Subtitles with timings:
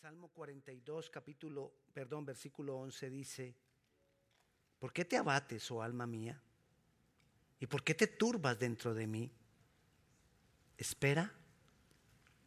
[0.00, 3.54] Salmo 42, capítulo, perdón, versículo 11 dice,
[4.78, 6.40] ¿por qué te abates, oh alma mía?
[7.58, 9.30] ¿Y por qué te turbas dentro de mí?
[10.78, 11.30] Espera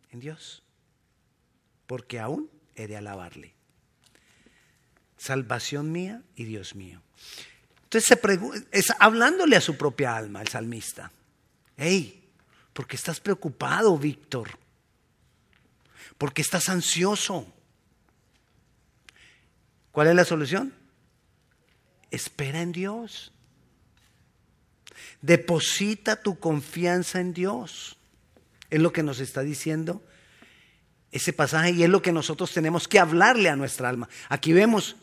[0.10, 0.64] en Dios,
[1.86, 3.54] porque aún he de alabarle.
[5.16, 7.04] Salvación mía y Dios mío.
[7.84, 11.12] Entonces se es hablándole a su propia alma el salmista.
[11.78, 12.32] Hey,
[12.74, 14.63] ¿por qué estás preocupado, Víctor?
[16.24, 17.46] ¿Por qué estás ansioso?
[19.92, 20.74] ¿Cuál es la solución?
[22.12, 23.34] Espera en Dios.
[25.22, 27.98] Deposita tu confianza en Dios.
[28.70, 30.02] Es lo que nos está diciendo
[31.12, 34.08] ese pasaje y es lo que nosotros tenemos que hablarle a nuestra alma.
[34.30, 34.96] Aquí vemos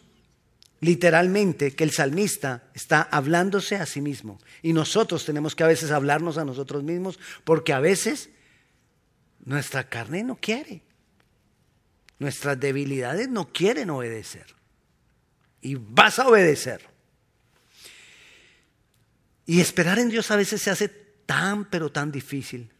[0.81, 5.91] literalmente que el salmista está hablándose a sí mismo y nosotros tenemos que a veces
[5.91, 8.31] hablarnos a nosotros mismos porque a veces
[9.45, 10.83] nuestra carne no quiere.
[12.21, 14.55] Nuestras debilidades no quieren obedecer.
[15.63, 16.87] Y vas a obedecer.
[19.47, 22.71] Y esperar en Dios a veces se hace tan, pero tan difícil.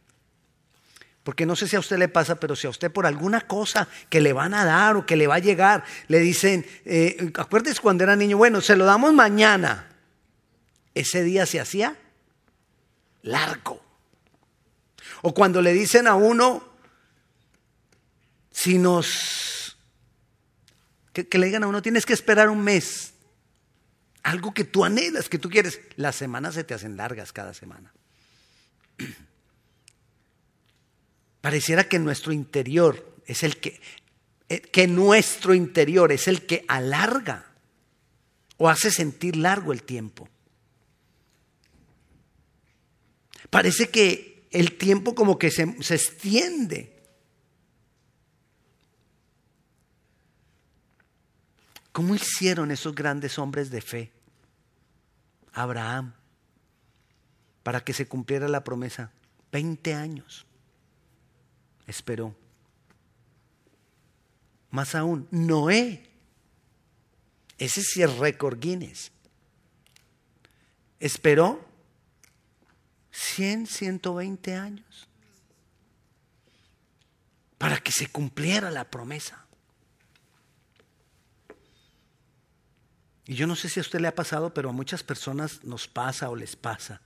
[1.23, 3.87] Porque no sé si a usted le pasa, pero si a usted por alguna cosa
[4.09, 7.81] que le van a dar o que le va a llegar, le dicen, eh, acuérdese
[7.81, 9.89] cuando era niño, bueno, se lo damos mañana.
[10.93, 11.95] Ese día se hacía
[13.23, 13.83] largo.
[15.23, 16.70] O cuando le dicen a uno,
[18.61, 19.75] si nos...
[21.13, 23.13] Que, le digan a uno, tienes que esperar un mes.
[24.23, 25.81] Algo que tú anhelas, que tú quieres.
[25.95, 27.91] Las semanas se te hacen largas cada semana.
[31.41, 33.81] Pareciera que nuestro interior es el que,
[34.47, 37.47] eh, que nuestro interior es el que alarga
[38.57, 40.29] o hace sentir largo el tiempo.
[43.49, 47.00] Parece que el tiempo como que se, se extiende.
[51.91, 54.11] ¿Cómo hicieron esos grandes hombres de fe?
[55.53, 56.13] Abraham,
[57.63, 59.11] para que se cumpliera la promesa.
[59.51, 60.45] Veinte años
[61.87, 62.35] esperó.
[64.69, 66.09] Más aún, Noé.
[67.57, 69.11] Ese sí es récord Guinness.
[70.99, 71.67] Esperó
[73.11, 75.07] 100, 120 años
[77.57, 79.40] para que se cumpliera la promesa.
[83.31, 85.87] Y yo no sé si a usted le ha pasado, pero a muchas personas nos
[85.87, 86.99] pasa o les pasa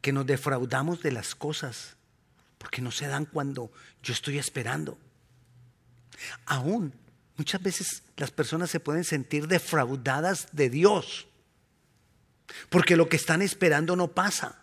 [0.00, 1.96] que nos defraudamos de las cosas
[2.56, 4.96] porque no se dan cuando yo estoy esperando.
[6.46, 6.94] Aún
[7.36, 11.26] muchas veces las personas se pueden sentir defraudadas de Dios,
[12.68, 14.62] porque lo que están esperando no pasa.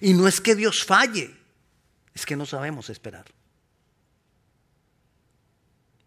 [0.00, 1.36] Y no es que Dios falle,
[2.14, 3.26] es que no sabemos esperar.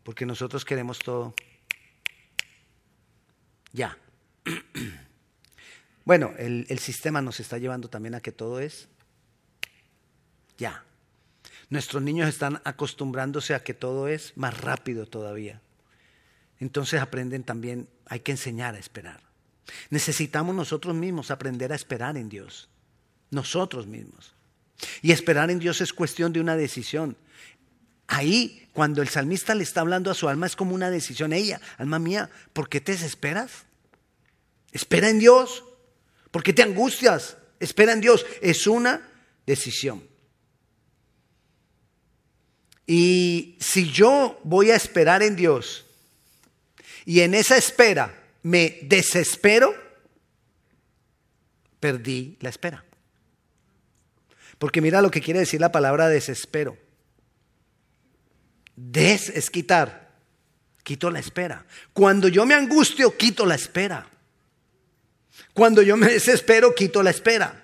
[0.03, 1.33] Porque nosotros queremos todo
[3.73, 3.97] ya.
[6.05, 8.89] Bueno, el, el, sistema nos está llevando también a que todo es
[10.57, 10.83] ya.
[11.69, 15.61] Nuestros niños están acostumbrándose a que todo es más rápido todavía.
[16.59, 19.21] Entonces aprenden también, hay que enseñar a esperar.
[19.89, 22.69] Necesitamos nosotros mismos aprender a esperar en Dios.
[23.31, 24.33] Nosotros mismos.
[25.01, 27.17] Y esperar en Dios es cuestión de una decisión.
[28.07, 31.33] Ahí, cuando el salmista le está hablando a su alma, es como una decisión.
[31.33, 33.65] Ella, alma mía, ¿por qué te desesperas?
[34.71, 35.63] Espera en Dios.
[36.31, 37.37] ¿Por qué te angustias?
[37.59, 38.25] Espera en Dios.
[38.41, 39.07] Es una
[39.45, 40.03] decisión.
[42.85, 45.85] Y si yo voy a esperar en Dios
[47.05, 49.73] y en esa espera me desespero,
[51.79, 52.83] perdí la espera.
[54.57, 56.77] Porque mira lo que quiere decir la palabra desespero.
[58.75, 60.11] Des es quitar.
[60.83, 61.65] Quito la espera.
[61.93, 64.09] Cuando yo me angustio, quito la espera.
[65.53, 67.63] Cuando yo me desespero, quito la espera.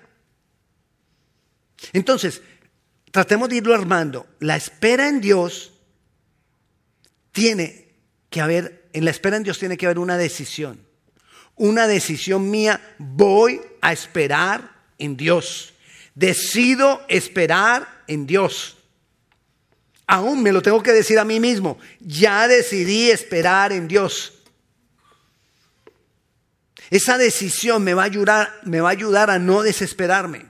[1.92, 2.40] Entonces,
[3.10, 4.26] tratemos de irlo armando.
[4.38, 5.72] La espera en Dios
[7.32, 7.94] tiene
[8.28, 10.86] que haber, en la espera en Dios tiene que haber una decisión.
[11.56, 15.74] Una decisión mía, voy a esperar en Dios.
[16.14, 18.78] Decido esperar en Dios.
[20.12, 24.42] Aún me lo tengo que decir a mí mismo, ya decidí esperar en Dios.
[26.90, 30.46] Esa decisión me va a ayudar, me va a, ayudar a no desesperarme.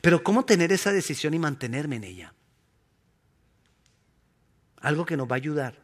[0.00, 2.34] Pero ¿cómo tener esa decisión y mantenerme en ella?
[4.82, 5.82] Algo que nos va a ayudar,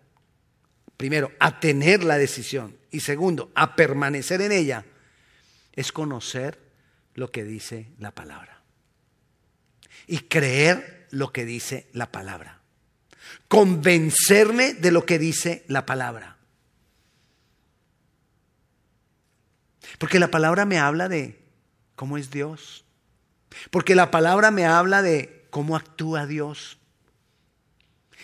[0.97, 4.85] primero, a tener la decisión y segundo, a permanecer en ella,
[5.73, 6.61] es conocer
[7.15, 8.52] lo que dice la palabra.
[10.13, 12.61] Y creer lo que dice la palabra.
[13.49, 16.37] Convencerme de lo que dice la palabra.
[19.97, 21.43] Porque la palabra me habla de
[21.97, 22.85] cómo es Dios.
[23.71, 26.77] Porque la palabra me habla de cómo actúa Dios.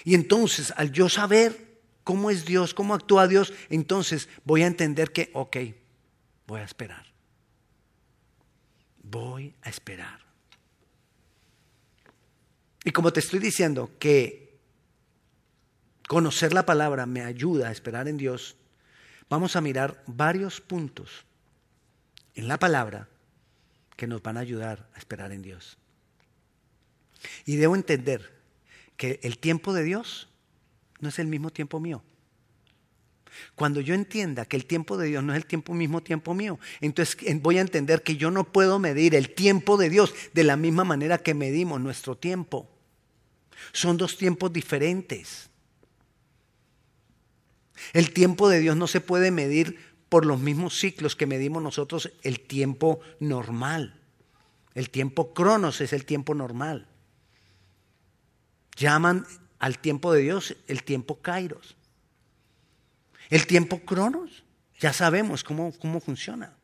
[0.04, 5.10] Y entonces, al yo saber cómo es Dios, cómo actúa Dios, entonces voy a entender
[5.10, 5.56] que, ok,
[6.46, 7.06] voy a esperar.
[9.02, 10.27] Voy a esperar.
[12.88, 14.56] Y como te estoy diciendo que
[16.08, 18.56] conocer la palabra me ayuda a esperar en Dios,
[19.28, 21.26] vamos a mirar varios puntos
[22.34, 23.06] en la palabra
[23.94, 25.76] que nos van a ayudar a esperar en Dios.
[27.44, 28.32] Y debo entender
[28.96, 30.30] que el tiempo de Dios
[31.00, 32.02] no es el mismo tiempo mío.
[33.54, 36.58] Cuando yo entienda que el tiempo de Dios no es el tiempo mismo tiempo mío,
[36.80, 40.56] entonces voy a entender que yo no puedo medir el tiempo de Dios de la
[40.56, 42.66] misma manera que medimos nuestro tiempo.
[43.72, 45.48] Son dos tiempos diferentes.
[47.92, 49.78] El tiempo de Dios no se puede medir
[50.08, 54.00] por los mismos ciclos que medimos nosotros el tiempo normal.
[54.74, 56.86] El tiempo cronos es el tiempo normal.
[58.76, 59.26] Llaman
[59.58, 61.76] al tiempo de Dios el tiempo kairos.
[63.28, 64.44] El tiempo cronos,
[64.78, 66.54] ya sabemos cómo, cómo funciona.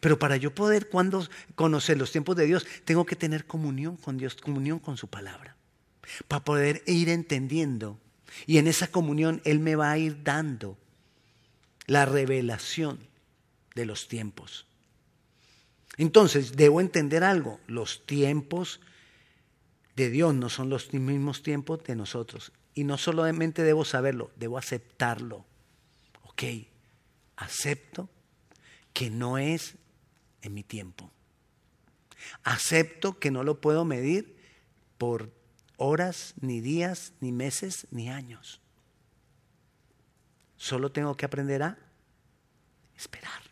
[0.00, 4.16] Pero para yo poder cuando conocer los tiempos de Dios, tengo que tener comunión con
[4.16, 5.57] Dios, comunión con su palabra.
[6.26, 7.98] Para poder ir entendiendo.
[8.46, 10.78] Y en esa comunión Él me va a ir dando
[11.86, 12.98] la revelación
[13.74, 14.66] de los tiempos.
[15.96, 18.80] Entonces, debo entender algo, los tiempos
[19.96, 22.52] de Dios no son los mismos tiempos de nosotros.
[22.74, 25.44] Y no solamente debo saberlo, debo aceptarlo.
[26.22, 26.44] Ok,
[27.36, 28.08] acepto
[28.92, 29.74] que no es
[30.42, 31.10] en mi tiempo.
[32.44, 34.36] Acepto que no lo puedo medir
[34.98, 35.32] por
[35.78, 38.60] horas, ni días, ni meses, ni años.
[40.58, 41.78] Solo tengo que aprender a
[42.96, 43.42] esperar.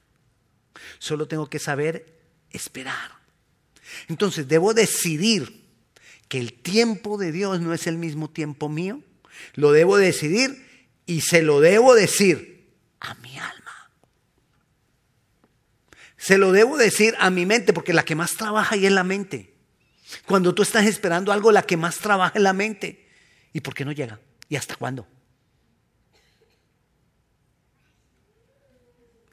[0.99, 2.21] Solo tengo que saber
[2.51, 3.13] esperar.
[4.09, 5.65] Entonces debo decidir
[6.29, 9.01] que el tiempo de Dios no es el mismo tiempo mío.
[9.55, 10.67] Lo debo decidir
[11.07, 13.91] y se lo debo decir a mi alma.
[16.17, 19.05] Se lo debo decir a mi mente porque la que más trabaja ahí es la
[19.05, 19.56] mente.
[20.27, 23.09] Cuando tú estás esperando algo, la que más trabaja es la mente.
[23.53, 24.21] ¿Y por qué no llega?
[24.49, 25.07] ¿Y hasta cuándo?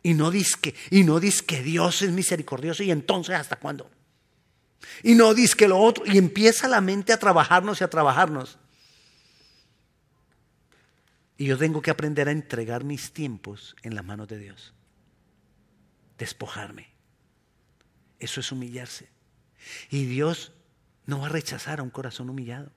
[0.02, 3.90] Y no dice que, y no que Dios es misericordioso y entonces hasta cuándo.
[5.02, 6.04] Y no que lo otro.
[6.06, 8.58] Y empieza la mente a trabajarnos y a trabajarnos.
[11.38, 14.74] Y yo tengo que aprender a entregar mis tiempos en las manos de Dios.
[16.18, 16.90] Despojarme.
[18.20, 19.10] Eso es humillarse.
[19.90, 20.52] Y Dios
[21.06, 22.72] no va a rechazar a un corazón humillado.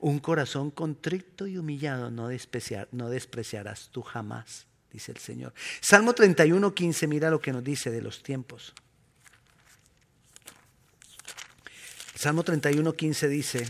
[0.00, 5.54] Un corazón contrito y humillado no, despreciarás tú jamás, dice el Señor.
[5.80, 8.74] Salmo 31, 15, mira lo que nos dice de los tiempos.
[12.16, 13.68] Salmo 31, 15 dice,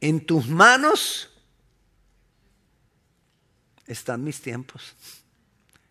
[0.00, 1.30] en tus manos
[3.86, 4.94] están mis tiempos.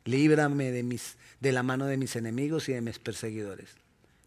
[0.05, 3.71] Líbrame de, mis, de la mano de mis enemigos y de mis perseguidores.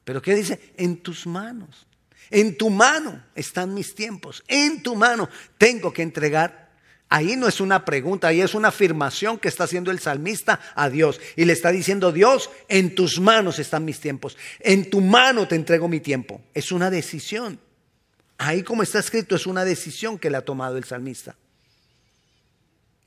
[0.05, 0.75] Pero ¿qué dice?
[0.76, 1.87] En tus manos.
[2.31, 4.44] En tu mano están mis tiempos.
[4.48, 6.65] En tu mano tengo que entregar
[7.15, 10.91] Ahí no es una pregunta, ahí es una afirmación que está haciendo el salmista a
[10.91, 11.20] Dios.
[11.36, 14.36] Y le está diciendo, Dios, en tus manos están mis tiempos.
[14.58, 16.41] En tu mano te entrego mi tiempo.
[16.55, 17.60] Es una decisión.
[18.36, 21.36] Ahí como está escrito, es una decisión que le ha tomado el salmista.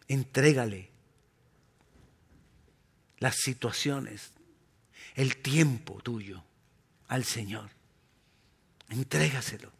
[0.08, 0.87] Entrégale
[3.20, 4.32] las situaciones,
[5.16, 6.44] el tiempo tuyo
[7.08, 7.70] al Señor.
[8.90, 9.72] Entrégaselo.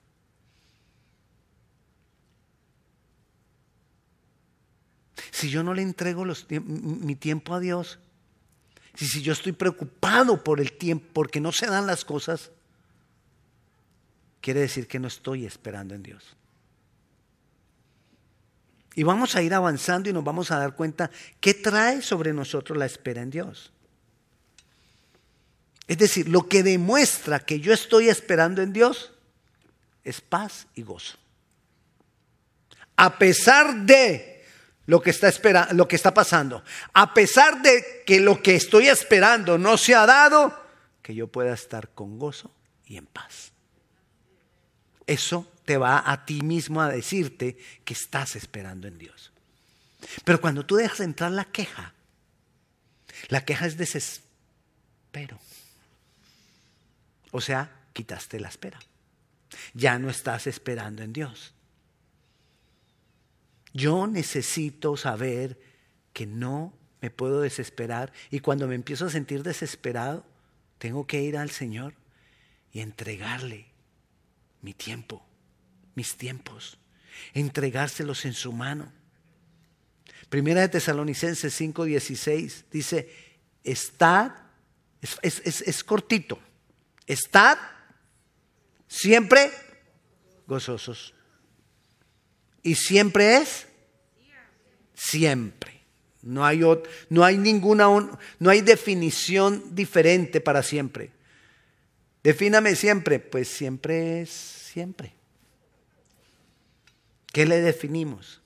[5.32, 6.26] Si yo no le entrego
[6.64, 8.00] mi tiempo a Dios,
[8.96, 12.52] si, si yo estoy preocupado por el tiempo, porque no se dan las cosas,
[14.42, 16.36] quiere decir que no estoy esperando en Dios.
[18.98, 22.76] Y vamos a ir avanzando y nos vamos a dar cuenta qué trae sobre nosotros
[22.76, 23.72] la espera en Dios.
[25.88, 29.14] Es decir, lo que demuestra que yo estoy esperando en Dios
[30.04, 31.16] es paz y gozo.
[32.96, 34.44] A pesar de
[34.88, 35.32] lo que está
[35.74, 36.64] lo que está pasando.
[36.92, 40.60] A pesar de que lo que estoy esperando no se ha dado,
[41.04, 42.52] que yo pueda estar con gozo
[42.88, 43.52] y en paz.
[45.06, 49.34] Eso te va a ti mismo a decirte que estás esperando en Dios.
[50.24, 51.94] Pero cuando tú dejas entrar la queja,
[53.28, 55.38] la queja es desespero.
[57.32, 58.80] O sea, quitaste la espera.
[59.74, 61.54] Ya no estás esperando en Dios.
[63.74, 65.60] Yo necesito saber
[66.14, 66.72] que no
[67.02, 70.26] me puedo desesperar y cuando me empiezo a sentir desesperado,
[70.78, 71.94] tengo que ir al Señor
[72.72, 73.66] y entregarle
[74.62, 75.27] mi tiempo,
[75.98, 76.78] mis tiempos,
[77.34, 78.94] entregárselos en su mano.
[80.30, 83.10] Primera de Tesalonicenses 5:16 dice,
[83.64, 84.32] estad,
[85.02, 86.40] es, es cortito,
[87.08, 87.58] estad
[88.88, 89.50] siempre
[90.46, 91.16] gozosos.
[92.62, 93.66] Y siempre es
[94.94, 95.82] siempre.
[96.22, 96.62] No hay,
[97.10, 97.88] no hay ninguna,
[98.38, 101.10] no hay definición diferente para siempre.
[102.22, 105.17] Defíname siempre, pues siempre es siempre.
[107.32, 108.42] ¿Qué le definimos?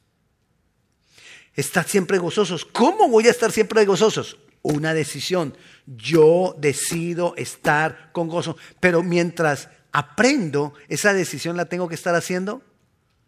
[1.56, 2.66] Estar siempre gozosos.
[2.66, 4.38] ¿Cómo voy a estar siempre gozosos?
[4.62, 5.56] Una decisión.
[5.86, 8.58] Yo decido estar con gozo.
[8.80, 12.64] Pero mientras aprendo, esa decisión la tengo que estar haciendo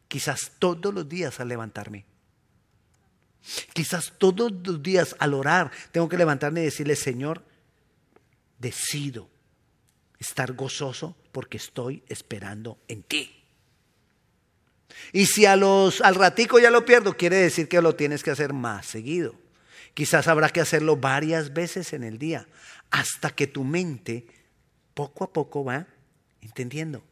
[0.07, 2.05] quizás todos los días al levantarme.
[3.73, 7.43] Quizás todos los días al orar tengo que levantarme y decirle, Señor,
[8.57, 9.29] decido
[10.19, 13.42] estar gozoso porque estoy esperando en ti.
[15.11, 18.31] Y si a los, al ratico ya lo pierdo, quiere decir que lo tienes que
[18.31, 19.35] hacer más seguido.
[19.93, 22.47] Quizás habrá que hacerlo varias veces en el día,
[22.89, 24.25] hasta que tu mente
[24.93, 25.85] poco a poco va
[26.41, 27.03] entendiendo.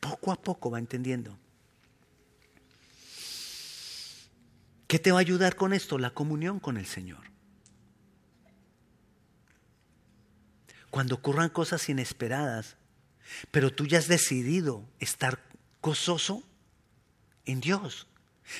[0.00, 1.38] Poco a poco va entendiendo.
[4.88, 5.96] ¿Qué te va a ayudar con esto?
[5.96, 7.30] La comunión con el Señor.
[10.90, 12.76] Cuando ocurran cosas inesperadas,
[13.50, 15.40] pero tú ya has decidido estar
[15.82, 16.42] gozoso
[17.44, 18.06] en Dios.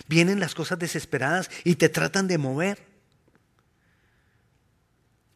[0.08, 2.86] Vienen las cosas desesperadas y te tratan de mover.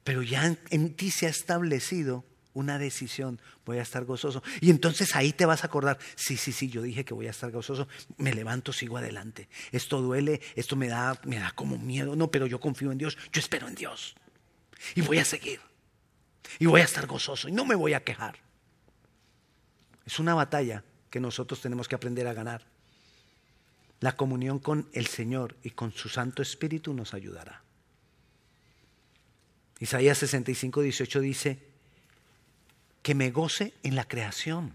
[0.04, 2.24] Pero ya en, ti se ha establecido
[2.54, 4.42] una decisión, voy a estar gozoso.
[4.60, 7.30] Y entonces ahí te vas a acordar, sí, sí, sí, yo dije que voy a
[7.30, 9.48] estar gozoso, me levanto, sigo adelante.
[9.72, 13.18] Esto duele, esto me da, me da como miedo, no, pero yo confío en Dios,
[13.32, 14.14] yo espero en Dios.
[14.94, 15.60] Y voy a seguir.
[16.58, 18.38] Y voy a estar gozoso y no me voy a quejar.
[20.06, 22.64] Es una batalla que nosotros tenemos que aprender a ganar.
[24.00, 27.62] La comunión con el Señor y con su Santo Espíritu nos ayudará.
[29.78, 31.58] Isaías 65, 18 dice,
[33.06, 34.72] que me goce en la creación.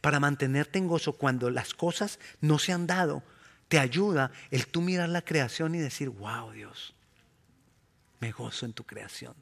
[0.00, 3.22] Para mantenerte en gozo cuando las cosas no se han dado,
[3.68, 6.92] te ayuda el tú mirar la creación y decir, wow Dios,
[8.18, 9.34] me gozo en tu creación.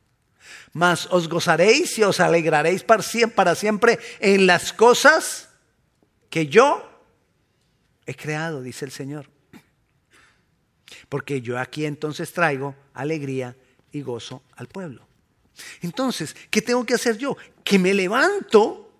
[0.72, 5.48] Mas os gozaréis y os alegraréis para siempre en las cosas
[6.28, 6.86] que yo
[8.06, 9.30] he creado, dice el Señor.
[11.08, 13.56] Porque yo aquí entonces traigo alegría
[13.92, 15.06] y gozo al pueblo.
[15.82, 17.36] Entonces, ¿qué tengo que hacer yo?
[17.64, 18.92] Que me levanto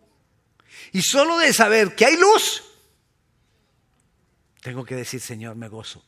[0.93, 2.65] y solo de saber que hay luz,
[4.61, 6.05] tengo que decir, Señor, me gozo,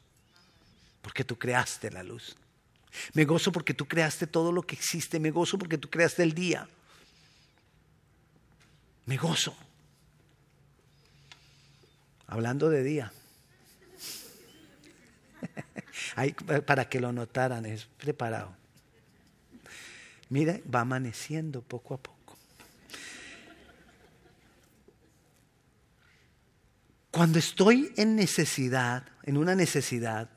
[1.00, 2.36] porque tú creaste la luz.
[3.14, 6.34] Me gozo porque tú creaste todo lo que existe, me gozo porque tú creaste el
[6.34, 6.68] día.
[9.06, 9.56] Me gozo.
[12.26, 13.12] Hablando de día.
[16.66, 18.54] para que lo notaran, es preparado.
[20.28, 22.38] Mire, va amaneciendo poco a poco.
[27.10, 30.30] Cuando estoy en necesidad, en una necesidad,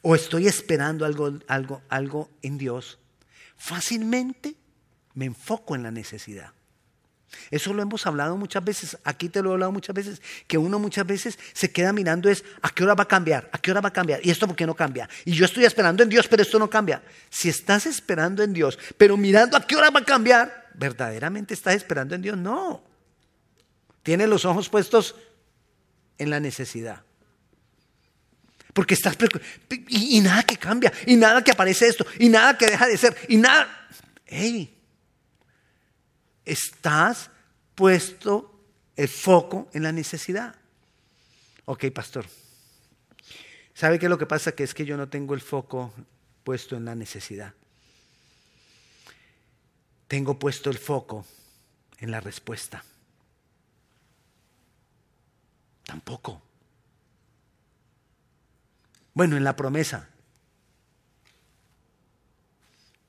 [0.00, 2.98] o estoy esperando algo, algo, algo en Dios,
[3.56, 4.54] fácilmente
[5.14, 6.52] me enfoco en la necesidad.
[7.50, 10.78] Eso lo hemos hablado muchas veces, aquí te lo he hablado muchas veces, que uno
[10.78, 13.48] muchas veces se queda mirando es, ¿a qué hora va a cambiar?
[13.52, 14.20] ¿A qué hora va a cambiar?
[14.24, 15.08] ¿Y esto por qué no cambia?
[15.24, 17.02] Y yo estoy esperando en Dios, pero esto no cambia.
[17.30, 21.74] Si estás esperando en Dios, pero mirando a qué hora va a cambiar, ¿verdaderamente estás
[21.74, 22.36] esperando en Dios?
[22.36, 22.82] No.
[24.02, 25.14] Tienes los ojos puestos
[26.18, 27.02] en la necesidad.
[28.72, 29.16] Porque estás
[29.88, 32.96] y, y nada que cambia, y nada que aparece esto, y nada que deja de
[32.96, 33.88] ser, y nada.
[34.26, 34.82] ¡Ey!
[36.44, 37.30] estás
[37.74, 38.60] puesto
[38.96, 40.54] el foco en la necesidad.
[41.64, 42.26] Ok, pastor.
[43.74, 44.52] ¿Sabe qué es lo que pasa?
[44.52, 45.92] Que es que yo no tengo el foco
[46.44, 47.54] puesto en la necesidad.
[50.08, 51.24] Tengo puesto el foco
[51.98, 52.84] en la respuesta.
[55.84, 56.42] Tampoco.
[59.14, 60.08] Bueno, en la promesa.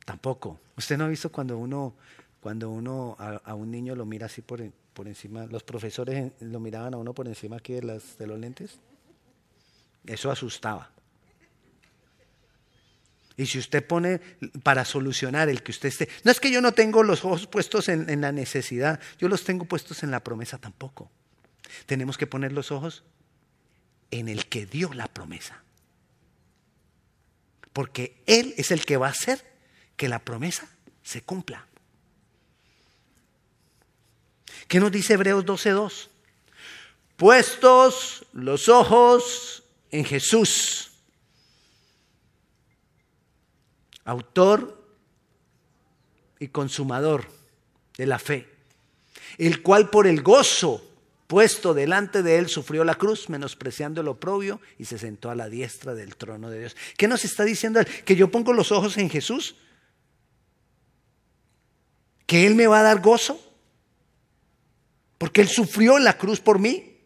[0.06, 0.60] Tampoco.
[0.78, 1.96] ¿Usted no ha visto cuando uno
[2.44, 4.62] cuando uno a, un niño lo mira así por,
[4.94, 8.80] por, encima, los profesores lo miraban a uno por encima aquí de, de los lentes,
[10.06, 10.92] eso asustaba.
[13.38, 14.20] Y si usted pone
[14.62, 17.88] para solucionar el que usted esté, no es que yo no tengo los ojos puestos
[17.88, 21.10] en, en, la necesidad, yo los tengo puestos en la promesa tampoco.
[21.86, 23.06] Tenemos que poner los ojos
[24.12, 25.64] en el que dio la promesa.
[27.74, 29.44] Porque Él es el que va a hacer
[29.98, 30.70] que la promesa
[31.04, 31.68] se cumpla.
[34.68, 36.10] ¿Qué nos dice Hebreos 12.2?
[37.18, 40.92] Puestos los ojos en Jesús,
[44.06, 44.84] autor
[46.40, 47.30] y consumador
[47.98, 48.50] de la fe,
[49.38, 50.93] el cual por el gozo
[51.34, 55.50] puesto delante de él sufrió la cruz, menospreciando el oprobio y se sentó a la
[55.50, 56.76] diestra del trono de Dios.
[56.96, 57.88] ¿Qué nos está diciendo él?
[58.06, 59.56] Que yo pongo los ojos en Jesús,
[62.28, 63.42] que él me va a dar gozo,
[65.18, 67.00] porque él sufrió la cruz por mí.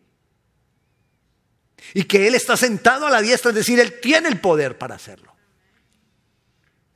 [1.94, 4.96] Y que Él está sentado a la diestra, es decir, Él tiene el poder para
[4.96, 5.34] hacerlo.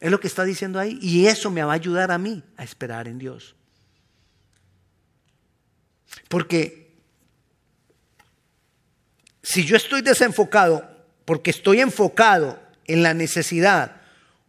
[0.01, 0.99] Es lo que está diciendo ahí.
[1.01, 3.55] Y eso me va a ayudar a mí a esperar en Dios.
[6.27, 6.90] Porque
[9.43, 10.89] si yo estoy desenfocado,
[11.25, 14.01] porque estoy enfocado en la necesidad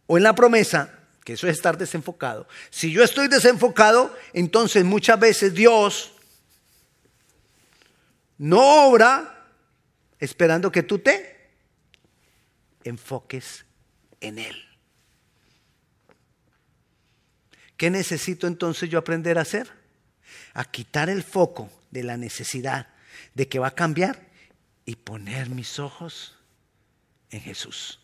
[0.07, 5.19] o en la promesa, que eso es estar desenfocado, si yo estoy desenfocado, entonces muchas
[5.19, 6.11] veces Dios
[8.37, 9.47] no obra
[10.19, 11.49] esperando que tú te
[12.83, 13.65] enfoques
[14.19, 14.55] en Él.
[17.77, 19.69] ¿Qué necesito entonces yo aprender a hacer?
[20.53, 22.87] A quitar el foco de la necesidad
[23.33, 24.32] de que va a cambiar
[24.85, 26.35] y poner mis ojos
[27.29, 27.99] en Jesús.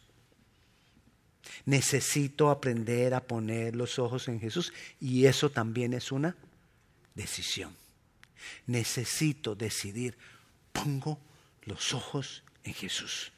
[1.66, 6.36] Necesito aprender a poner los ojos en Jesús y eso también es una
[7.16, 7.76] decisión.
[8.66, 10.18] Necesito decidir,
[10.72, 11.20] pongo
[11.64, 13.32] los ojos en Jesús.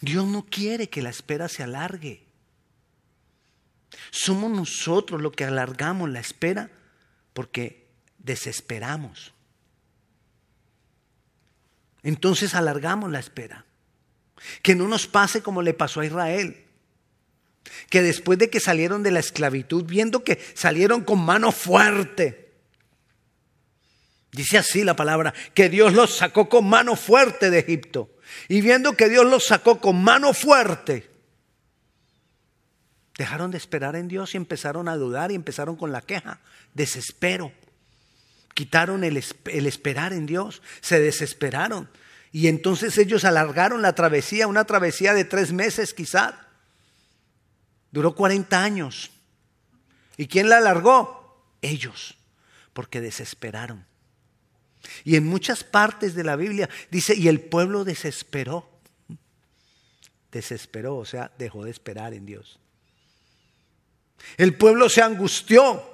[0.00, 2.22] Dios no quiere que la espera se alargue.
[4.10, 6.70] Somos nosotros los que alargamos la espera
[7.32, 7.79] porque
[8.22, 9.32] desesperamos.
[12.02, 13.66] Entonces alargamos la espera.
[14.62, 16.64] Que no nos pase como le pasó a Israel.
[17.88, 22.52] Que después de que salieron de la esclavitud, viendo que salieron con mano fuerte,
[24.32, 28.10] dice así la palabra, que Dios los sacó con mano fuerte de Egipto.
[28.48, 31.10] Y viendo que Dios los sacó con mano fuerte,
[33.18, 36.40] dejaron de esperar en Dios y empezaron a dudar y empezaron con la queja,
[36.72, 37.52] desespero.
[38.54, 41.88] Quitaron el, esperar en Dios, se desesperaron.
[42.32, 46.34] Y entonces ellos alargaron la travesía, una travesía de tres meses quizás.
[47.90, 49.10] Duró 40 años.
[50.16, 51.42] ¿Y quién la alargó?
[51.62, 52.16] Ellos,
[52.72, 53.86] porque desesperaron.
[55.04, 58.68] Y en muchas partes de la Biblia dice, y el pueblo desesperó.
[60.30, 62.58] Desesperó, o sea, dejó de esperar en Dios.
[64.36, 65.89] El pueblo se angustió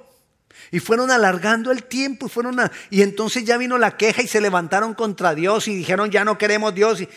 [0.71, 2.57] y fueron alargando el tiempo y fueron
[2.89, 6.37] y entonces ya vino la queja y se levantaron contra Dios y dijeron, "Ya no
[6.37, 7.09] queremos Dios." Y,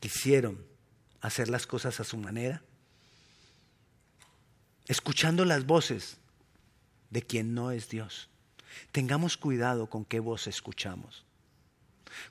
[0.00, 0.64] quisieron
[1.20, 2.62] hacer las cosas a su manera,
[4.86, 6.16] escuchando las voces
[7.10, 8.28] de quien no es Dios.
[8.92, 11.24] Tengamos cuidado con qué voz escuchamos.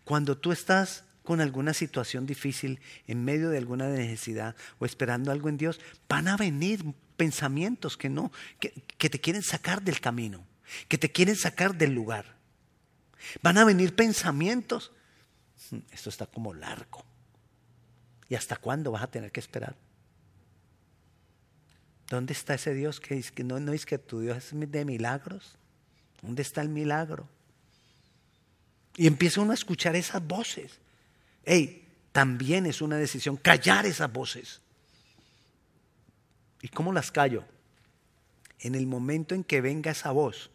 [0.03, 5.49] Cuando tú estás con alguna situación difícil, en medio de alguna necesidad o esperando algo
[5.49, 6.85] en Dios, van a venir
[7.17, 10.47] pensamientos que no, que, que te quieren sacar del camino,
[10.87, 12.37] que te quieren sacar del lugar.
[13.41, 14.93] Van a venir pensamientos,
[15.69, 17.03] hmm, esto está como largo.
[18.29, 19.75] ¿Y hasta cuándo vas a tener que esperar?
[22.07, 25.57] ¿Dónde está ese Dios que, que no, no es que tu Dios es de milagros?
[26.21, 27.27] ¿Dónde está el milagro?
[28.95, 30.79] Y empieza uno a escuchar esas voces.
[31.49, 34.59] Hey, también es una decisión callar esas voces.
[36.61, 37.45] ¿Y cómo las callo?
[38.59, 40.49] En el momento en que venga esa voz,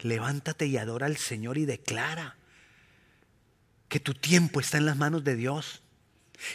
[0.00, 2.36] levántate y adora al Señor y declara
[3.88, 5.82] que tu tiempo está en las manos de Dios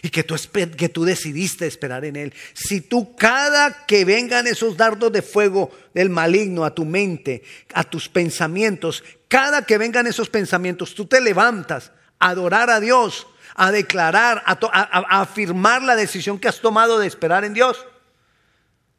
[0.01, 0.35] y que tú,
[0.75, 2.33] que tú decidiste esperar en Él.
[2.55, 7.43] Si tú cada que vengan esos dardos de fuego del maligno a tu mente,
[7.75, 13.27] a tus pensamientos, cada que vengan esos pensamientos, tú te levantas a adorar a Dios,
[13.55, 17.85] a declarar, a, afirmar la decisión que has tomado de esperar en Dios,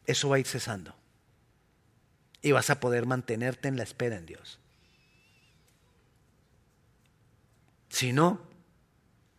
[0.06, 0.94] eso va a ir cesando.
[2.42, 4.58] Y vas a poder mantenerte en la espera en Dios.
[7.90, 8.40] Si no,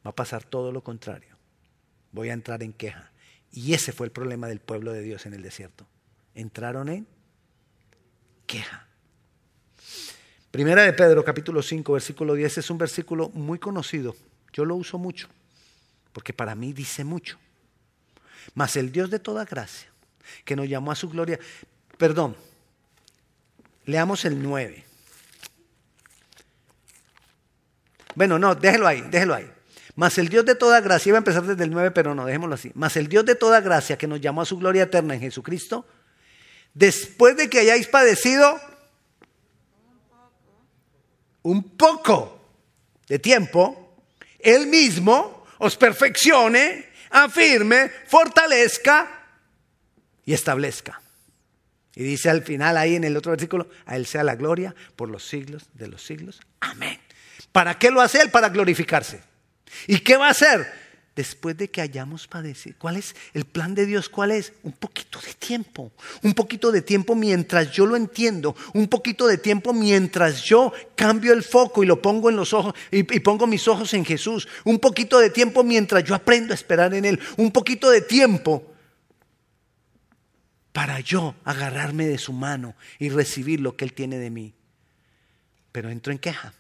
[0.06, 1.32] va a pasar todo lo contrario
[2.12, 3.12] voy a entrar en queja.
[3.52, 5.86] Y ese fue el problema del pueblo de Dios en el desierto.
[6.36, 7.08] Entraron en
[8.46, 8.88] queja.
[10.52, 14.16] Primera de Pedro, capítulo 5, versículo 10, es un versículo muy conocido.
[14.54, 15.28] Yo lo uso mucho,
[16.14, 17.38] porque para mí dice mucho.
[18.54, 19.88] Mas el Dios de toda gracia,
[20.46, 21.40] que nos llamó a su gloria,
[21.98, 22.36] perdón,
[23.86, 24.86] leamos el 9.
[28.16, 29.50] Bueno, no, déjelo ahí, déjelo ahí.
[29.96, 32.56] Mas el Dios de toda gracia, iba a empezar desde el 9, pero no, dejémoslo
[32.56, 32.72] así.
[32.76, 35.86] Mas el Dios de toda gracia que nos llamó a su gloria eterna en Jesucristo,
[36.74, 38.60] después de que hayáis padecido
[41.44, 42.40] un poco
[43.08, 43.81] de tiempo,
[44.44, 49.26] Él mismo os perfeccione, afirme, fortalezca
[50.26, 51.02] y establezca.
[51.96, 55.10] Y dice al final ahí en el otro versículo, a Él sea la gloria por
[55.10, 56.40] los siglos de los siglos.
[56.62, 57.00] Amén.
[57.52, 58.32] ¿Para qué lo hace Él?
[58.32, 59.22] Para glorificarse.
[59.88, 60.72] ¿Y qué va a hacer?
[61.16, 62.78] Después de que hayamos padecido.
[62.80, 64.08] ¿Cuál es el plan de Dios?
[64.08, 64.54] ¿Cuál es?
[64.64, 65.92] Un poquito de tiempo.
[66.24, 68.56] Un poquito de tiempo mientras yo lo entiendo.
[68.74, 72.74] Un poquito de tiempo mientras yo cambio el foco y lo pongo en los ojos
[72.92, 74.48] y, y pongo mis ojos en Jesús.
[74.64, 77.20] Un poquito de tiempo mientras yo aprendo a esperar en Él.
[77.36, 78.72] Un poquito de tiempo
[80.72, 84.54] para yo agarrarme de su mano y recibir lo que Él tiene de mí.
[85.74, 86.54] Pero entro en queja.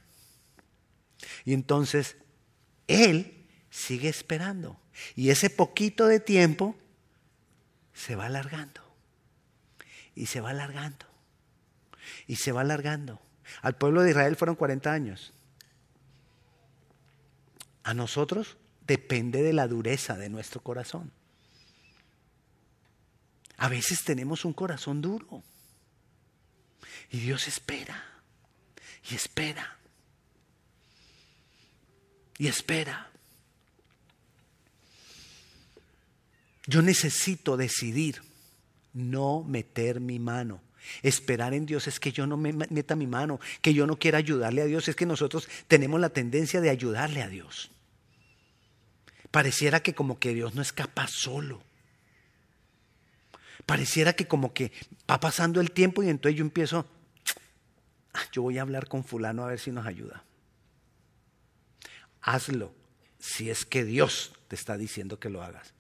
[1.46, 2.18] Y entonces
[2.88, 3.41] Él
[3.72, 4.80] sigue esperando.
[5.16, 6.76] Y ese poquito de tiempo
[7.94, 8.82] se va alargando.
[10.14, 11.08] Y se va alargando.
[12.28, 13.20] Y se va alargando.
[13.64, 15.34] Al pueblo de Israel fueron 40 años.
[17.84, 21.12] A nosotros depende de la dureza de nuestro corazón.
[23.58, 25.42] A veces tenemos un corazón duro.
[27.10, 28.04] Y Dios espera.
[29.10, 29.82] Y espera
[32.42, 33.11] y espera.
[36.72, 38.22] Yo necesito decidir
[38.94, 40.62] no meter mi mano.
[41.04, 44.18] Esperar en Dios es que yo no me meta mi mano, que yo no quiera
[44.18, 47.72] ayudarle a Dios, es que nosotros tenemos la tendencia de ayudarle a Dios.
[49.30, 51.62] Pareciera que como que Dios no es capaz solo.
[53.66, 54.72] Pareciera que como que
[55.10, 56.88] va pasando el tiempo y entonces yo empiezo,
[58.14, 60.24] ah, yo voy a hablar con fulano a ver si nos ayuda
[62.22, 62.74] hazlo
[63.20, 65.74] si es que Dios te está diciendo que lo hagas.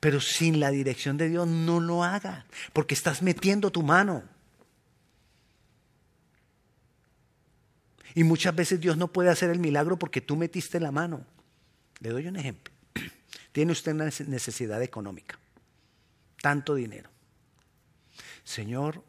[0.00, 4.22] Pero sin la dirección de Dios no lo hagas, porque estás metiendo tu mano.
[8.14, 11.24] Y muchas veces Dios no puede hacer el milagro porque tú metiste la mano.
[12.00, 12.72] Le doy un ejemplo.
[13.52, 15.38] Tiene usted una necesidad económica,
[16.40, 17.08] tanto dinero.
[18.44, 19.02] Señor,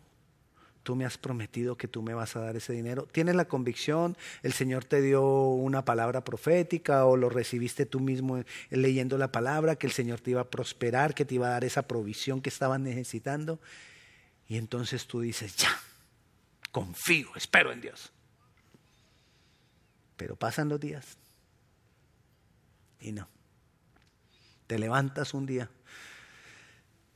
[0.83, 3.07] tú me has prometido que tú me vas a dar ese dinero.
[3.11, 4.17] ¿Tienes la convicción?
[4.43, 9.77] ¿El Señor te dio una palabra profética o lo recibiste tú mismo leyendo la palabra,
[9.77, 12.49] que el Señor te iba a prosperar, que te iba a dar esa provisión que
[12.49, 13.59] estabas necesitando?
[14.47, 15.75] Y entonces tú dices, ya,
[16.71, 18.11] confío, espero en Dios.
[20.17, 21.17] Pero pasan los días
[22.99, 23.27] y no.
[24.67, 25.69] Te levantas un día,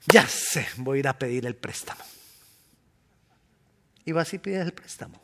[0.08, 2.04] ya sé, voy a ir a pedir el préstamo
[4.08, 5.22] y vas y pides el préstamo.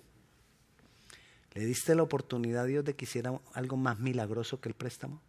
[1.54, 5.22] ¿Le diste la oportunidad a Dios de que hiciera algo más milagroso que el préstamo?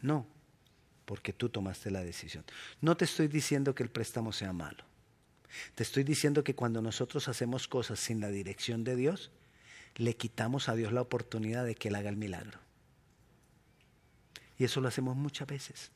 [0.00, 0.24] No,
[1.04, 2.44] porque tú tomaste la decisión.
[2.80, 4.84] No te estoy diciendo que el préstamo sea malo.
[5.74, 9.32] Te estoy diciendo que cuando nosotros hacemos cosas sin la dirección de Dios,
[9.96, 12.60] le quitamos a Dios la oportunidad de que Él haga el milagro.
[14.58, 15.90] Y eso lo hacemos muchas veces.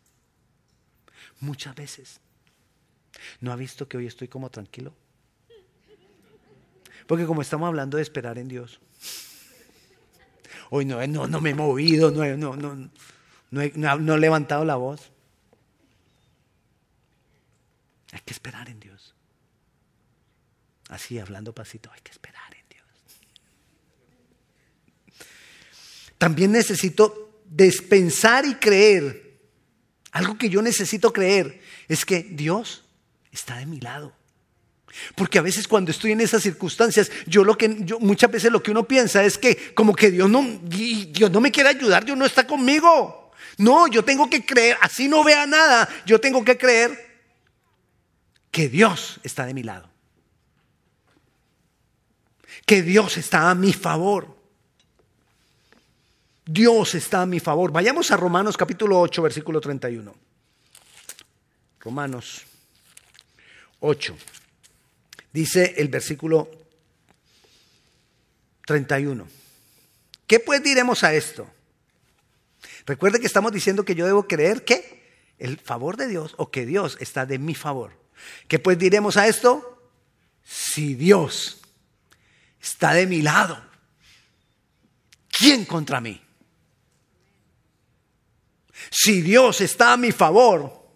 [1.38, 2.20] Muchas veces.
[3.40, 4.92] ¿No ha visto que hoy estoy como tranquilo?
[7.06, 8.80] Porque como estamos hablando de esperar en Dios,
[10.70, 12.90] hoy no, no, no me he movido, no, no, no,
[13.50, 15.10] no, he, no he levantado la voz.
[18.12, 19.14] Hay que esperar en Dios.
[20.88, 22.86] Así, hablando pasito, hay que esperar en Dios.
[26.18, 29.40] También necesito despensar y creer.
[30.12, 32.84] Algo que yo necesito creer es que Dios
[33.32, 34.16] está de mi lado.
[35.14, 37.68] Porque a veces cuando estoy en esas circunstancias, yo lo que
[38.00, 41.52] muchas veces lo que uno piensa es que como que Dios no Dios no me
[41.52, 43.32] quiere ayudar, Dios no está conmigo.
[43.58, 47.06] No, yo tengo que creer, así no vea nada, yo tengo que creer
[48.50, 49.90] que Dios está de mi lado.
[52.64, 54.36] Que Dios está a mi favor.
[56.44, 57.72] Dios está a mi favor.
[57.72, 60.14] Vayamos a Romanos capítulo 8, versículo 31.
[61.80, 62.42] Romanos
[63.80, 64.16] 8.
[65.36, 66.50] Dice el versículo
[68.64, 69.28] 31.
[70.26, 71.46] ¿Qué pues diremos a esto?
[72.86, 76.64] Recuerde que estamos diciendo que yo debo creer que el favor de Dios o que
[76.64, 77.92] Dios está de mi favor.
[78.48, 79.90] ¿Qué pues diremos a esto?
[80.42, 81.60] Si Dios
[82.58, 83.62] está de mi lado.
[85.28, 86.18] ¿Quién contra mí?
[88.90, 90.88] Si Dios está a mi favor,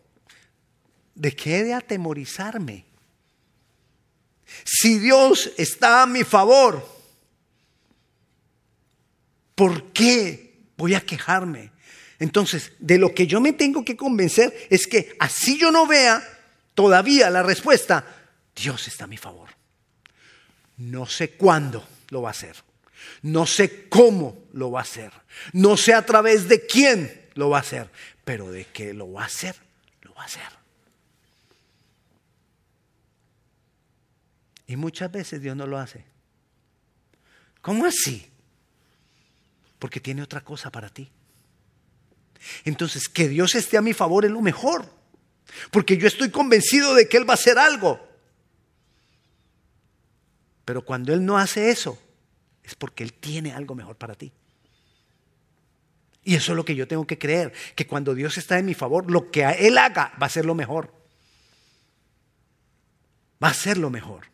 [1.15, 2.90] ¿de qué he de atemorizarme?
[4.65, 6.87] Si Dios está a mi favor,
[9.55, 11.73] ¿por qué voy a quejarme?
[12.19, 16.23] Entonces, de lo que yo me tengo que convencer es que así yo no vea
[16.75, 18.05] todavía la respuesta,
[18.55, 19.49] Dios está a mi favor.
[20.77, 22.57] No sé cuándo lo va a hacer.
[23.23, 25.13] No sé cómo lo va a hacer.
[25.53, 27.91] No sé a través de quién lo va a hacer.
[28.25, 29.57] Pero de qué lo va a hacer,
[30.03, 30.60] lo va a hacer.
[34.71, 36.05] Y muchas veces Dios no lo hace.
[37.61, 38.31] ¿Cómo así?
[39.81, 41.11] Porque tiene otra cosa para ti.
[42.65, 44.89] Entonces, que Dios esté a mi favor es lo mejor,
[45.73, 47.99] porque yo estoy convencido de que Él va a hacer algo.
[50.65, 51.99] Pero cuando Él no hace eso,
[52.63, 54.33] es porque Él tiene algo mejor para ti.
[56.23, 58.75] Y eso es lo que yo tengo que creer, que cuando Dios está en mi
[58.75, 60.95] favor, lo que Él haga va a ser lo mejor.
[63.43, 64.30] Va a ser lo mejor.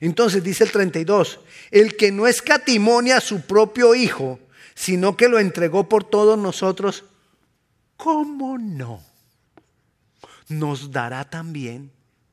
[0.00, 4.38] Entonces dice el 32, el que no escatimonia a su propio Hijo,
[4.74, 7.04] sino que lo entregó por todos nosotros,
[7.96, 9.02] ¿cómo no?
[10.48, 11.90] Nos dará también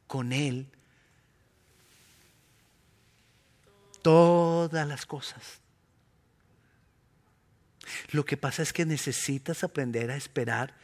[0.08, 0.68] con Él
[4.02, 5.42] todas las cosas.
[8.12, 10.76] Lo que pasa es que necesitas aprender a esperar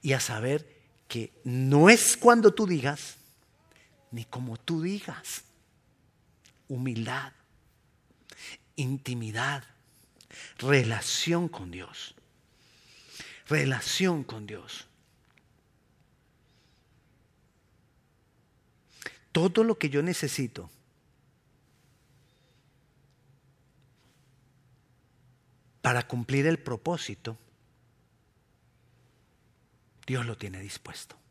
[0.00, 0.66] y a saber
[1.06, 3.16] que no es cuando tú digas,
[4.10, 5.44] ni como tú digas.
[6.68, 7.32] Humildad,
[8.76, 9.64] intimidad,
[10.58, 12.14] relación con Dios.
[13.48, 14.86] Relación con Dios.
[19.32, 20.70] Todo lo que yo necesito
[25.80, 27.36] para cumplir el propósito,
[30.06, 31.21] Dios lo tiene dispuesto.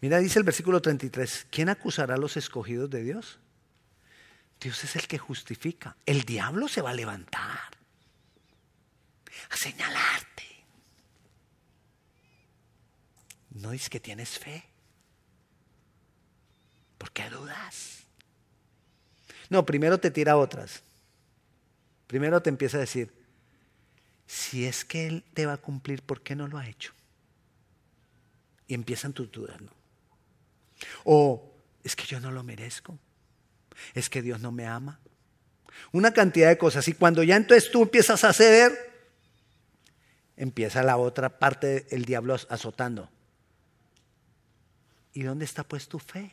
[0.00, 3.38] Mira, dice el versículo 33, ¿quién acusará a los escogidos de Dios?
[4.60, 5.96] Dios es el que justifica.
[6.06, 7.78] El diablo se va a levantar
[9.50, 10.44] a señalarte.
[13.50, 14.64] No dices que tienes fe.
[16.96, 18.04] ¿Por qué dudas?
[19.48, 20.82] No, primero te tira otras.
[22.06, 23.12] Primero te empieza a decir,
[24.26, 26.92] si es que Él te va a cumplir, ¿por qué no lo ha hecho?
[28.66, 29.77] Y empiezan tus dudas, ¿no?
[31.10, 32.98] O es que yo no lo merezco
[33.94, 35.00] es que Dios no me ama.
[35.92, 36.88] Una cantidad de cosas.
[36.88, 38.72] Y cuando ya entonces tú empiezas a ceder,
[40.36, 43.08] empieza la otra parte del diablo azotando.
[45.12, 46.32] ¿Y dónde está pues tu fe?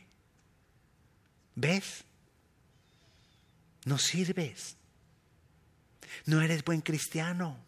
[1.54, 2.04] ¿Ves?
[3.84, 4.76] No sirves.
[6.24, 7.58] No eres buen cristiano.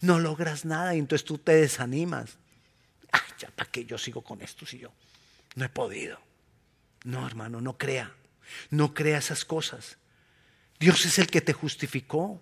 [0.00, 2.38] No logras nada y entonces tú te desanimas.
[3.38, 4.92] Ya para qué yo sigo con esto si yo
[5.54, 6.18] no he podido.
[7.04, 8.14] No, hermano, no crea.
[8.70, 9.98] No crea esas cosas.
[10.78, 12.40] Dios es el que te justificó.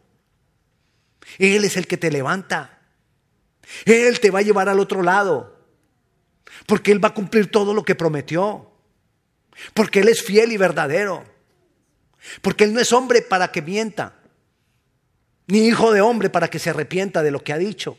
[1.38, 2.80] Él es el que te levanta.
[3.84, 5.58] Él te va a llevar al otro lado.
[6.66, 8.70] Porque Él va a cumplir todo lo que prometió.
[9.74, 11.24] Porque Él es fiel y verdadero.
[12.42, 14.14] Porque Él no es hombre para que mienta.
[15.46, 17.98] Ni hijo de hombre para que se arrepienta de lo que ha dicho.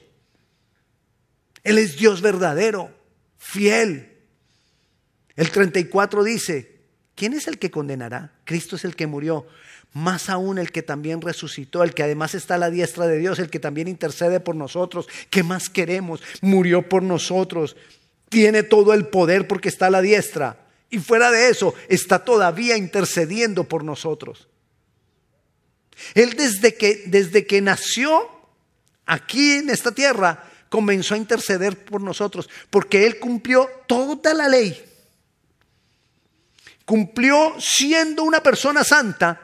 [1.64, 2.96] Él es Dios verdadero,
[3.38, 4.19] fiel,
[5.40, 6.82] el 34 dice,
[7.16, 8.34] ¿quién es el que condenará?
[8.44, 9.48] Cristo es el que murió,
[9.94, 13.40] más aún el que también resucitó, el que además está a la diestra de Dios,
[13.40, 15.08] el que también intercede por nosotros.
[15.30, 16.22] ¿Qué más queremos?
[16.42, 17.78] Murió por nosotros,
[18.28, 20.68] tiene todo el poder porque está a la diestra.
[20.90, 24.50] Y fuera de eso, está todavía intercediendo por nosotros.
[26.16, 28.30] Él desde que, desde que nació
[29.06, 34.88] aquí en esta tierra, comenzó a interceder por nosotros, porque Él cumplió toda la ley
[36.90, 39.40] cumplió siendo una persona santa,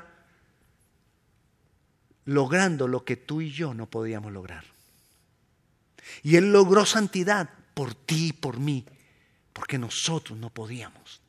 [2.25, 4.63] logrando lo que tú y yo no podíamos lograr.
[6.23, 8.83] Y Él logró santidad por ti y por mí,
[9.53, 11.21] porque nosotros no podíamos.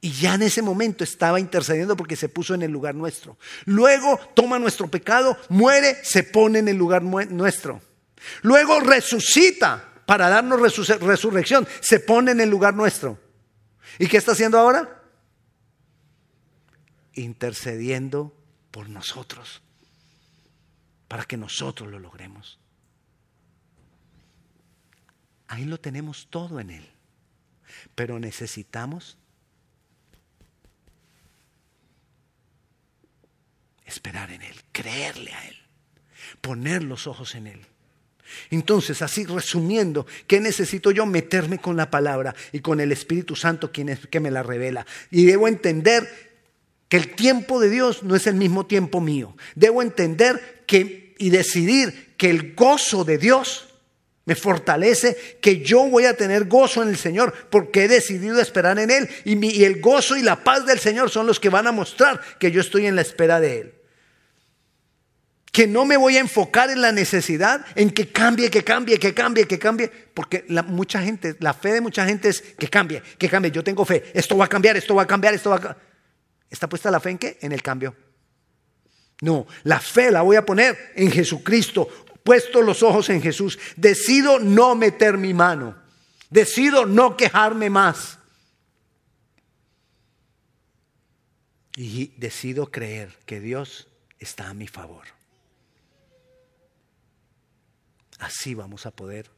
[0.00, 3.36] Y ya en ese momento estaba intercediendo porque se puso en el lugar nuestro.
[3.64, 7.82] Luego toma nuestro pecado, muere, se pone en el lugar nuestro.
[8.42, 13.18] Luego resucita para darnos resurrección, se pone en el lugar nuestro.
[13.98, 14.98] ¿Y qué está haciendo ahora?
[17.22, 18.34] intercediendo
[18.70, 19.62] por nosotros,
[21.08, 22.58] para que nosotros lo logremos.
[25.48, 26.88] Ahí lo tenemos todo en Él,
[27.94, 29.18] pero necesitamos
[33.84, 35.56] esperar en Él, creerle a Él,
[36.40, 37.66] poner los ojos en Él.
[38.50, 41.04] Entonces, así resumiendo, ¿qué necesito yo?
[41.04, 44.86] Meterme con la palabra y con el Espíritu Santo quien es, que me la revela.
[45.10, 46.29] Y debo entender
[46.90, 49.34] que el tiempo de Dios no es el mismo tiempo mío.
[49.54, 53.68] Debo entender que y decidir que el gozo de Dios
[54.24, 58.78] me fortalece, que yo voy a tener gozo en el Señor porque he decidido esperar
[58.78, 59.08] en Él.
[59.24, 62.20] Y, y el gozo y la paz del Señor son los que van a mostrar
[62.38, 63.74] que yo estoy en la espera de Él
[65.52, 69.12] que no me voy a enfocar en la necesidad, en que cambie, que cambie, que
[69.12, 73.02] cambie, que cambie, porque la, mucha gente, la fe de mucha gente es que cambie,
[73.18, 75.56] que cambie, yo tengo fe, esto va a cambiar, esto va a cambiar, esto va
[75.56, 75.76] a
[76.50, 77.38] ¿Está puesta la fe en qué?
[77.40, 77.96] En el cambio.
[79.22, 81.88] No, la fe la voy a poner en Jesucristo,
[82.24, 83.58] puesto los ojos en Jesús.
[83.76, 85.76] Decido no meter mi mano,
[86.28, 88.18] decido no quejarme más.
[91.76, 95.06] Y decido creer que Dios está a mi favor.
[98.18, 99.30] Así vamos a poder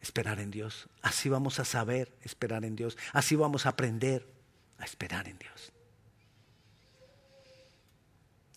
[0.00, 0.88] esperar en Dios.
[1.02, 2.96] Así vamos a saber esperar en Dios.
[3.12, 4.35] Así vamos a aprender
[4.78, 5.72] a esperar en Dios.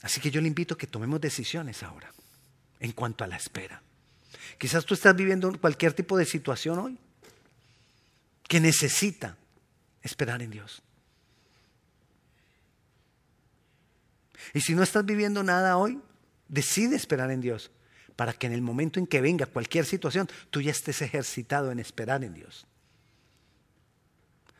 [0.02, 2.12] Así que yo le invito a que tomemos decisiones ahora
[2.80, 3.82] en cuanto a la espera.
[4.58, 6.98] Quizás tú estás viviendo cualquier tipo de situación hoy
[8.48, 9.38] que necesita
[10.02, 10.82] esperar en Dios.
[14.54, 16.00] Y si no estás viviendo nada hoy,
[16.48, 17.72] decide esperar en Dios
[18.16, 21.80] para que en el momento en que venga cualquier situación, tú ya estés ejercitado en
[21.80, 22.66] esperar en Dios.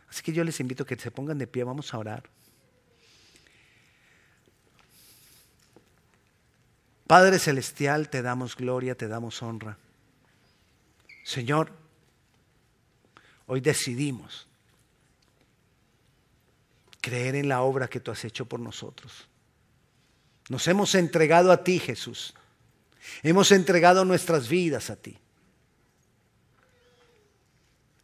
[0.10, 2.24] Así que yo les invito a que se pongan de pie, vamos a orar.
[7.06, 9.78] Padre Celestial, te damos gloria, te damos honra.
[11.24, 11.72] Señor,
[13.48, 14.48] hoy decidimos
[17.02, 19.28] creer en la obra que tú has hecho por nosotros.
[20.50, 22.34] Nos hemos entregado a ti, Jesús.
[23.24, 25.18] Hemos entregado nuestras vidas a ti.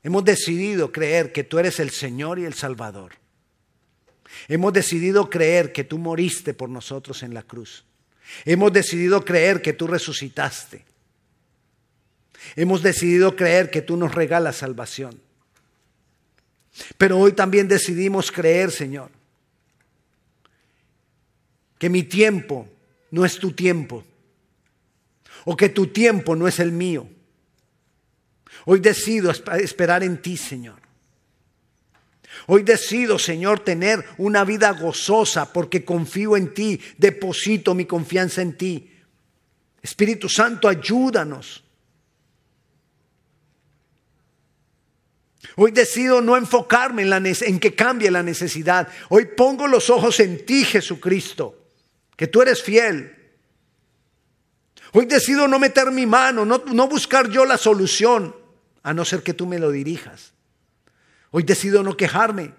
[0.06, 3.13] Hemos decidido creer que tú eres el Señor y el Salvador.
[4.48, 7.86] Hemos decidido creer que tú moriste por nosotros en la cruz.
[8.46, 10.86] Hemos decidido creer que tú resucitaste.
[12.56, 15.20] Hemos decidido creer que tú nos regalas salvación.
[17.00, 19.10] Pero hoy también decidimos creer, Señor,
[21.80, 22.70] que mi tiempo
[23.10, 24.04] no es tu tiempo
[25.46, 27.10] o que tu tiempo no es el mío.
[28.65, 30.80] Hoy decido esperar en ti, Señor.
[32.47, 38.58] Hoy decido, Señor, tener una vida gozosa porque confío en ti, deposito mi confianza en
[38.58, 38.91] ti.
[39.82, 41.63] Espíritu Santo, ayúdanos.
[45.58, 48.89] Hoy decido no enfocarme en, que cambie la necesidad.
[49.10, 51.69] Hoy pongo los ojos en ti, Jesucristo,
[52.15, 53.15] que tú eres fiel,
[54.97, 58.34] Hoy decido no meter mi mano, no, no buscar yo la solución,
[58.86, 60.32] a no ser que tú me lo dirijas.
[61.32, 62.54] Hoy decido no quejarme.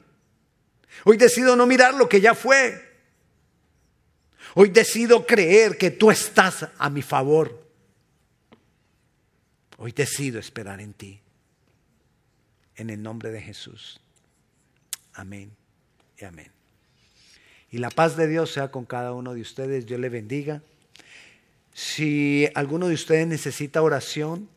[1.05, 2.83] Hoy decido no mirar lo que ya fue.
[4.55, 7.65] Hoy decido creer que tú estás a mi favor.
[9.77, 11.21] Hoy decido esperar en ti.
[12.75, 14.01] En el nombre de Jesús.
[15.15, 15.53] Amén
[16.19, 16.51] y amén.
[17.71, 19.87] Y la paz de Dios sea con cada uno de ustedes.
[19.87, 20.61] Dios le bendiga.
[21.73, 24.49] Si alguno de ustedes necesita oración,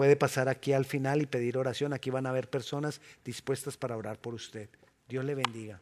[0.00, 1.92] Puede pasar aquí al final y pedir oración.
[1.92, 4.70] Aquí van a haber personas dispuestas para orar por usted.
[5.06, 5.78] Dios le bendiga.